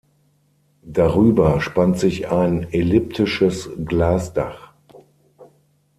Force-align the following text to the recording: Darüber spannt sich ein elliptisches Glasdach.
Darüber 0.93 1.61
spannt 1.61 1.99
sich 1.99 2.27
ein 2.29 2.63
elliptisches 2.73 3.69
Glasdach. 3.85 4.73